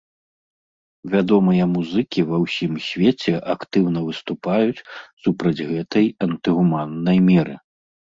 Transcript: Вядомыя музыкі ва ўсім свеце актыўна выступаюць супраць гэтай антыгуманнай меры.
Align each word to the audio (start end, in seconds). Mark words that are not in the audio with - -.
Вядомыя 1.15 1.65
музыкі 1.73 2.19
ва 2.29 2.37
ўсім 2.45 2.73
свеце 2.85 3.33
актыўна 3.55 3.99
выступаюць 4.07 4.85
супраць 5.27 5.63
гэтай 5.69 6.05
антыгуманнай 6.27 7.17
меры. 7.29 7.55